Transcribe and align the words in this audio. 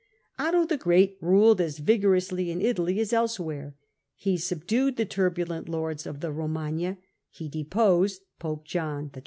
Otto 0.39 0.65
the 0.65 0.77
Great 0.77 1.15
ruled 1.21 1.61
as 1.61 1.77
vigorously 1.77 2.49
in 2.49 2.59
Italy 2.59 2.99
as 2.99 3.13
elsewhere. 3.13 3.75
He 4.15 4.35
subdued 4.35 4.97
the 4.97 5.05
turbulent 5.05 5.69
lords 5.69 6.07
of 6.07 6.21
the 6.21 6.31
Romagna, 6.31 6.97
he 7.29 7.47
deposed 7.47 8.23
pope 8.39 8.65
John 8.65 9.11
XII. 9.13 9.19